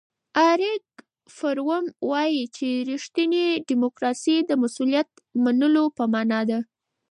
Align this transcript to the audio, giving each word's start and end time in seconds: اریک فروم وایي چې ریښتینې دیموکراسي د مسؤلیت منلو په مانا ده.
اریک 0.49 0.83
فروم 1.35 1.85
وایي 2.09 2.43
چې 2.55 2.67
ریښتینې 2.89 3.45
دیموکراسي 3.69 4.35
د 4.49 4.51
مسؤلیت 4.63 5.09
منلو 5.43 5.85
په 5.97 6.03
مانا 6.13 6.41
ده. 6.49 6.59